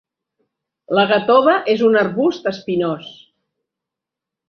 La 0.99 1.03
gatova 1.11 1.55
és 1.75 1.85
un 1.91 2.01
arbust 2.03 2.53
espinós. 2.55 3.15